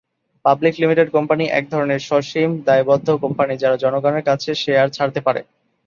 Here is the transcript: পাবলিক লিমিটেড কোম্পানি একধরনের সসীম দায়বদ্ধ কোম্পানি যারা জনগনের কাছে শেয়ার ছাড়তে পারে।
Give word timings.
পাবলিক 0.45 0.73
লিমিটেড 0.79 1.07
কোম্পানি 1.15 1.43
একধরনের 1.51 2.01
সসীম 2.09 2.49
দায়বদ্ধ 2.67 3.07
কোম্পানি 3.23 3.53
যারা 3.57 3.75
জনগনের 3.83 4.27
কাছে 4.29 4.49
শেয়ার 4.63 4.87
ছাড়তে 4.89 5.19
পারে। 5.27 5.41